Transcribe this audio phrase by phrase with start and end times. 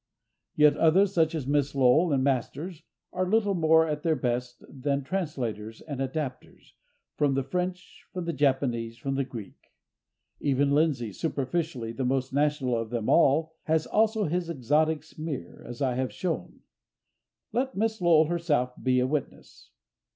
[0.55, 2.81] Yet others, such as Miss Lowell and Masters,
[3.13, 8.97] are little more, at their best, than translators and adapters—from the French, from the Japanese,
[8.97, 9.61] from the Greek.
[10.39, 15.83] Even Lindsay, superficially the most national of them all, has also his exotic smear, as
[15.83, 16.61] I have shown.
[17.53, 19.69] Let Miss Lowell herself be a witness.